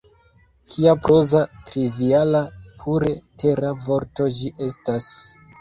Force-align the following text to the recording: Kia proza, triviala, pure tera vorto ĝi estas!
Kia 0.71 0.93
proza, 1.07 1.41
triviala, 1.67 2.41
pure 2.81 3.13
tera 3.45 3.73
vorto 3.85 4.29
ĝi 4.39 4.55
estas! 4.71 5.13